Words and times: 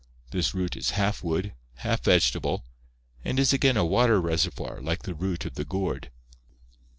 This 0.31 0.55
root 0.55 0.75
is 0.75 0.89
half 0.97 1.23
wood, 1.23 1.53
half 1.75 2.01
vegetable, 2.05 2.65
and 3.23 3.39
is 3.39 3.53
again 3.53 3.77
a 3.77 3.85
water 3.85 4.19
reservoir 4.19 4.81
like 4.81 5.03
the 5.03 5.13
root 5.13 5.45
of 5.45 5.53
the 5.53 5.63
gourd." 5.63 6.09